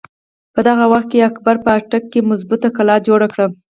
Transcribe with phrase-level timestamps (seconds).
[0.53, 3.47] په دغه وخت کښې اکبر په اټک کښې مظبوطه قلا جوړه کړه۔